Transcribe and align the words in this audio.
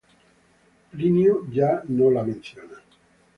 Plinio 0.93 1.35
ya 1.59 1.69
no 2.01 2.09
la 2.17 2.25
menciona. 2.31 2.81